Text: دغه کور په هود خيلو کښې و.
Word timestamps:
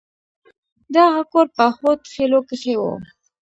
دغه 0.95 1.21
کور 1.31 1.47
په 1.55 1.65
هود 1.77 1.99
خيلو 2.13 2.39
کښې 2.49 2.75
و. 2.79 2.83